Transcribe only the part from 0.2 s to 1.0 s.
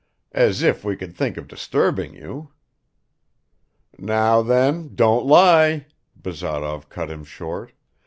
as if we